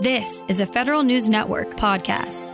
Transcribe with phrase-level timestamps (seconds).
[0.00, 2.46] This is a Federal News Network podcast.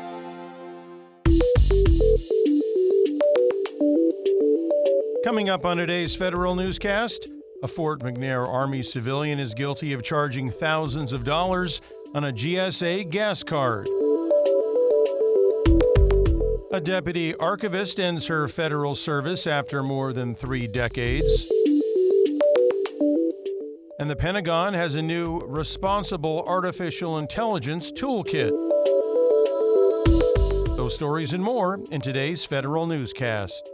[5.22, 7.28] Coming up on today's Federal Newscast,
[7.62, 11.82] a Fort McNair Army civilian is guilty of charging thousands of dollars
[12.14, 13.86] on a GSA gas card.
[16.72, 21.46] A deputy archivist ends her federal service after more than three decades.
[23.96, 28.50] And the Pentagon has a new responsible artificial intelligence toolkit.
[30.76, 33.70] Those stories and more in today's Federal Newscast.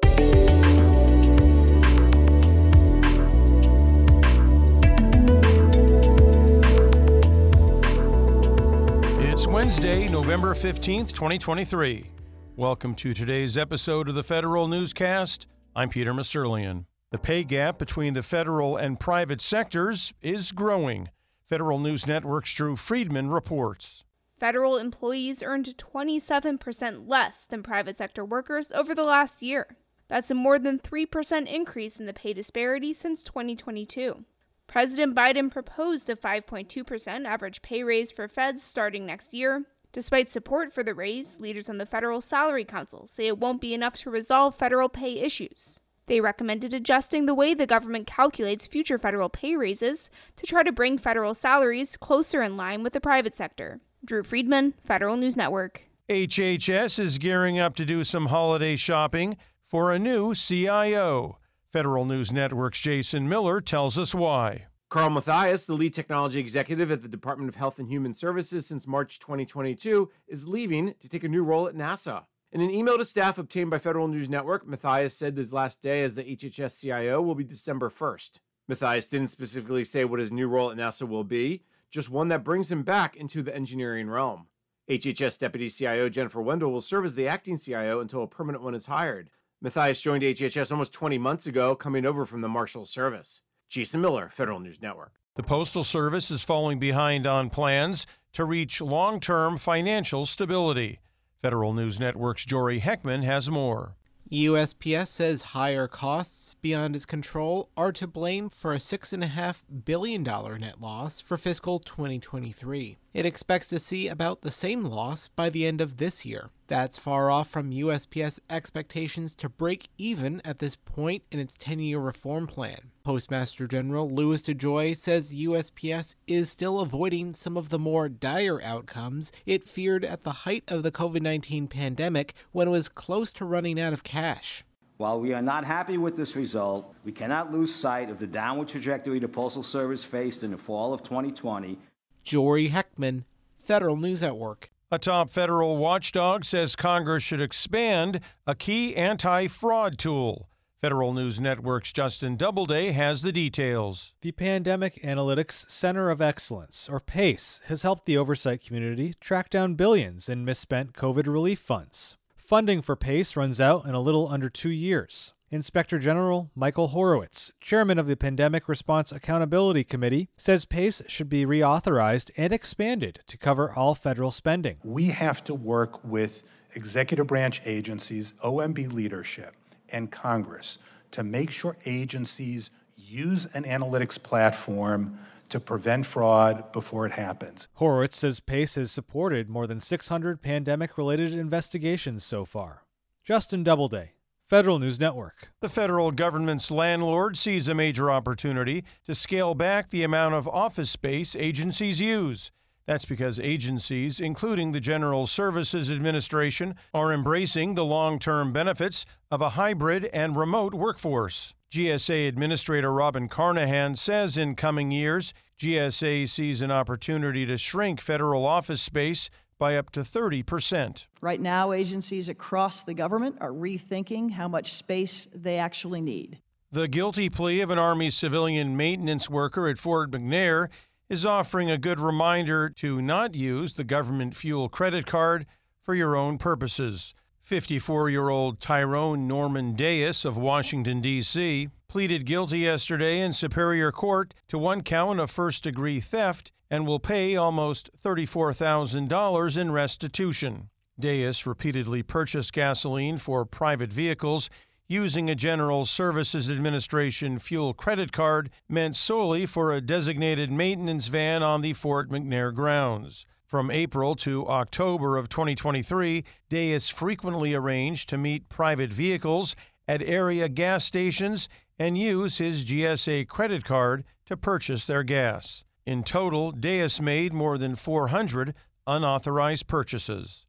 [9.23, 12.11] It's Wednesday, November 15th, 2023.
[12.56, 15.47] Welcome to today's episode of the Federal Newscast.
[15.75, 16.84] I'm Peter Musurlian.
[17.10, 21.09] The pay gap between the federal and private sectors is growing.
[21.45, 24.05] Federal News Network's Drew Friedman reports.
[24.38, 29.77] Federal employees earned 27% less than private sector workers over the last year.
[30.06, 34.25] That's a more than 3% increase in the pay disparity since 2022.
[34.69, 39.64] President Biden proposed a 5.2% average pay raise for feds starting next year.
[39.92, 43.75] Despite support for the raise, leaders on the Federal Salary Council say it won't be
[43.75, 45.81] enough to resolve federal pay issues.
[46.11, 50.72] They recommended adjusting the way the government calculates future federal pay raises to try to
[50.72, 53.78] bring federal salaries closer in line with the private sector.
[54.05, 55.84] Drew Friedman, Federal News Network.
[56.08, 61.38] HHS is gearing up to do some holiday shopping for a new CIO.
[61.70, 64.66] Federal News Network's Jason Miller tells us why.
[64.88, 68.88] Karl Mathias, the lead technology executive at the Department of Health and Human Services since
[68.88, 72.25] March 2022, is leaving to take a new role at NASA.
[72.53, 76.03] In an email to staff obtained by Federal News Network, Mathias said his last day
[76.03, 78.41] as the HHS CIO will be December 1st.
[78.67, 81.62] Mathias didn't specifically say what his new role at NASA will be,
[81.93, 84.48] just one that brings him back into the engineering realm.
[84.89, 88.75] HHS Deputy CIO Jennifer Wendell will serve as the acting CIO until a permanent one
[88.75, 89.31] is hired.
[89.61, 93.43] Mathias joined HHS almost 20 months ago, coming over from the Marshal Service.
[93.69, 95.12] Jason Miller, Federal News Network.
[95.37, 100.99] The Postal Service is falling behind on plans to reach long term financial stability.
[101.43, 103.97] Federal News Network's Jory Heckman has more.
[104.31, 110.81] USPS says higher costs beyond its control are to blame for a $6.5 billion net
[110.83, 112.99] loss for fiscal 2023.
[113.12, 116.50] It expects to see about the same loss by the end of this year.
[116.69, 121.81] That's far off from USPS expectations to break even at this point in its 10
[121.81, 122.93] year reform plan.
[123.03, 129.32] Postmaster General Louis DeJoy says USPS is still avoiding some of the more dire outcomes
[129.44, 133.44] it feared at the height of the COVID 19 pandemic when it was close to
[133.44, 134.62] running out of cash.
[134.98, 138.69] While we are not happy with this result, we cannot lose sight of the downward
[138.69, 141.78] trajectory the Postal Service faced in the fall of 2020.
[142.22, 143.25] Jory Heckman,
[143.58, 144.70] Federal News Network.
[144.91, 150.48] A top federal watchdog says Congress should expand a key anti fraud tool.
[150.80, 154.14] Federal News Network's Justin Doubleday has the details.
[154.22, 159.75] The Pandemic Analytics Center of Excellence, or PACE, has helped the oversight community track down
[159.75, 162.16] billions in misspent COVID relief funds.
[162.38, 165.34] Funding for PACE runs out in a little under two years.
[165.53, 171.44] Inspector General Michael Horowitz, chairman of the Pandemic Response Accountability Committee, says PACE should be
[171.44, 174.77] reauthorized and expanded to cover all federal spending.
[174.84, 176.44] We have to work with
[176.77, 179.56] executive branch agencies, OMB leadership,
[179.89, 180.78] and Congress
[181.10, 185.19] to make sure agencies use an analytics platform
[185.49, 187.66] to prevent fraud before it happens.
[187.75, 192.84] Horowitz says PACE has supported more than 600 pandemic related investigations so far.
[193.25, 194.12] Justin Doubleday,
[194.50, 195.53] Federal News Network.
[195.61, 200.91] The federal government's landlord sees a major opportunity to scale back the amount of office
[200.91, 202.50] space agencies use.
[202.84, 209.41] That's because agencies, including the General Services Administration, are embracing the long term benefits of
[209.41, 211.55] a hybrid and remote workforce.
[211.71, 218.44] GSA Administrator Robin Carnahan says in coming years, GSA sees an opportunity to shrink federal
[218.44, 219.30] office space
[219.60, 221.07] by up to 30%.
[221.21, 226.41] Right now, agencies across the government are rethinking how much space they actually need.
[226.72, 230.68] The guilty plea of an Army civilian maintenance worker at Fort McNair
[231.09, 235.47] is offering a good reminder to not use the government fuel credit card
[235.80, 237.15] for your own purposes.
[237.41, 244.33] 54 year old Tyrone Norman Deus of Washington, D.C., pleaded guilty yesterday in Superior Court
[244.48, 250.71] to one count of first degree theft and will pay almost $34,000 in restitution.
[250.98, 254.48] Deus repeatedly purchased gasoline for private vehicles
[254.86, 261.43] using a General Services Administration fuel credit card meant solely for a designated maintenance van
[261.43, 263.25] on the Fort McNair grounds.
[263.50, 269.56] From April to October of 2023, Deus frequently arranged to meet private vehicles
[269.88, 275.64] at area gas stations and use his GSA credit card to purchase their gas.
[275.85, 278.54] In total, Deus made more than 400
[278.87, 280.47] unauthorized purchases.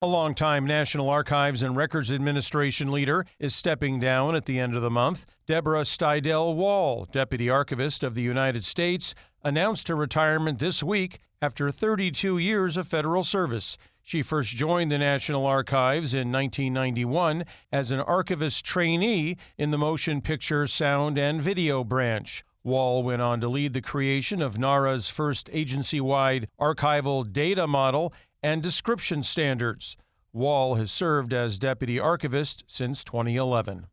[0.00, 4.80] A longtime National Archives and Records Administration leader is stepping down at the end of
[4.80, 5.26] the month.
[5.46, 11.70] Deborah Steidel Wall, Deputy Archivist of the United States, announced her retirement this week after
[11.70, 13.78] 32 years of federal service.
[14.02, 20.20] She first joined the National Archives in 1991 as an archivist trainee in the motion
[20.20, 22.44] picture, sound, and video branch.
[22.62, 28.12] Wall went on to lead the creation of NARA's first agency wide archival data model
[28.42, 29.96] and description standards.
[30.32, 33.86] Wall has served as deputy archivist since 2011.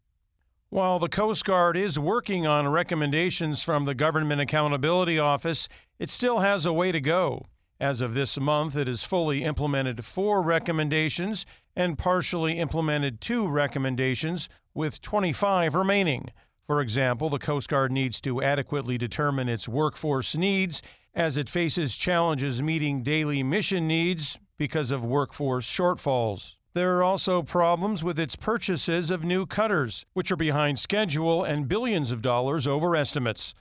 [0.70, 6.40] While the Coast Guard is working on recommendations from the Government Accountability Office, it still
[6.40, 7.46] has a way to go.
[7.80, 14.50] As of this month, it has fully implemented four recommendations and partially implemented two recommendations,
[14.74, 16.32] with 25 remaining.
[16.66, 20.82] For example, the Coast Guard needs to adequately determine its workforce needs
[21.16, 26.56] as it faces challenges meeting daily mission needs because of workforce shortfalls.
[26.78, 31.68] There are also problems with its purchases of new cutters, which are behind schedule and
[31.68, 33.56] billions of dollars over estimates.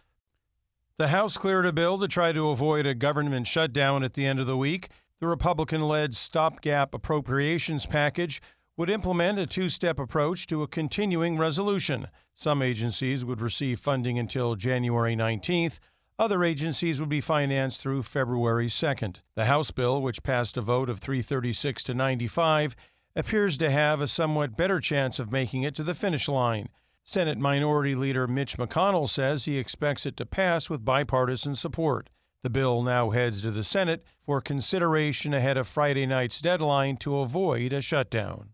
[0.98, 4.38] The House cleared a bill to try to avoid a government shutdown at the end
[4.38, 4.90] of the week.
[5.18, 8.42] The Republican led stopgap appropriations package
[8.76, 12.08] would implement a two step approach to a continuing resolution.
[12.34, 15.78] Some agencies would receive funding until January 19th.
[16.18, 19.22] Other agencies would be financed through February 2nd.
[19.36, 22.76] The House bill, which passed a vote of 336 to 95,
[23.16, 26.68] appears to have a somewhat better chance of making it to the finish line.
[27.02, 32.10] Senate Minority Leader Mitch McConnell says he expects it to pass with bipartisan support.
[32.42, 37.18] The bill now heads to the Senate for consideration ahead of Friday night's deadline to
[37.18, 38.50] avoid a shutdown.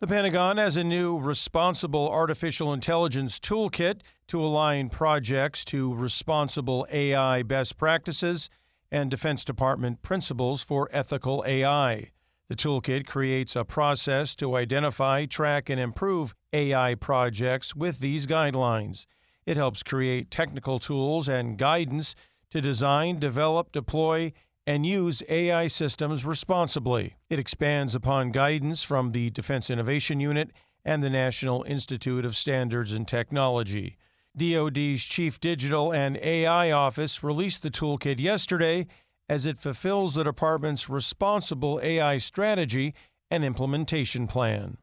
[0.00, 7.42] The Pentagon has a new responsible artificial intelligence toolkit to align projects to responsible AI
[7.42, 8.48] best practices
[8.90, 12.10] and Defense Department principles for ethical AI.
[12.48, 19.06] The toolkit creates a process to identify, track, and improve AI projects with these guidelines.
[19.46, 22.14] It helps create technical tools and guidance
[22.50, 24.32] to design, develop, deploy,
[24.66, 27.16] and use AI systems responsibly.
[27.30, 30.50] It expands upon guidance from the Defense Innovation Unit
[30.84, 33.96] and the National Institute of Standards and Technology.
[34.36, 38.86] DoD's Chief Digital and AI Office released the toolkit yesterday
[39.28, 42.94] as it fulfills the department's responsible AI strategy
[43.30, 44.76] and implementation plan.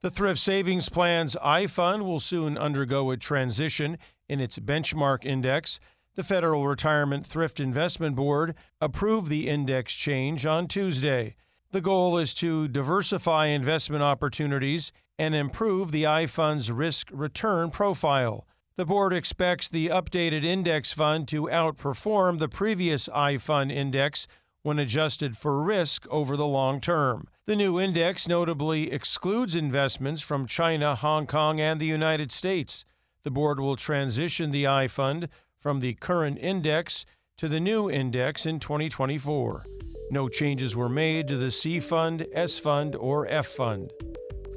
[0.00, 3.98] The Thrift Savings Plan's iFund will soon undergo a transition
[4.28, 5.80] in its benchmark index.
[6.14, 11.34] The Federal Retirement Thrift Investment Board approved the index change on Tuesday.
[11.70, 18.46] The goal is to diversify investment opportunities and improve the iFund's risk return profile.
[18.78, 24.28] The board expects the updated index fund to outperform the previous iFund index
[24.62, 27.26] when adjusted for risk over the long term.
[27.46, 32.84] The new index notably excludes investments from China, Hong Kong, and the United States.
[33.24, 35.28] The board will transition the iFund
[35.58, 37.04] from the current index
[37.38, 39.64] to the new index in 2024.
[40.12, 43.90] No changes were made to the C Fund, S Fund, or F Fund.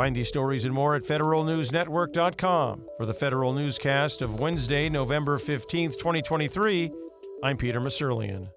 [0.02, 2.86] Find these stories and more at federalnewsnetwork.com.
[2.98, 6.92] For the Federal Newscast of Wednesday, November 15th, 2023,
[7.44, 8.50] I'm Peter Musurlian.